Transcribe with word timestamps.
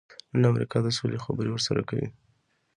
نن 0.39 0.43
امریکا 0.51 0.77
د 0.83 0.87
سولې 0.97 1.17
خبرې 1.25 1.49
ورسره 1.51 1.81
کوي. 1.89 2.07